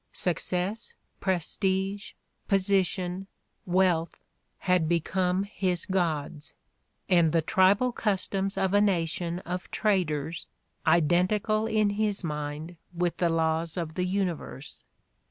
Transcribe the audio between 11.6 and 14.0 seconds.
in his mind with the laws of